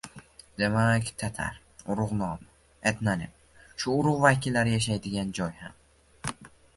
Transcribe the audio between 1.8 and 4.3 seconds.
urug‘ nomi, etnonim. Shu urug‘